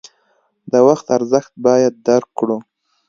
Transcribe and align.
د 0.71 0.73
وخت 0.87 1.05
ارزښت 1.17 1.53
باید 1.65 1.93
درک 2.07 2.29
کړو. 2.39 2.57